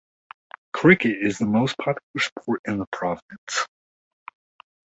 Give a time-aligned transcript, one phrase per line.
[0.73, 3.67] Cricket is the most popular sport in the province.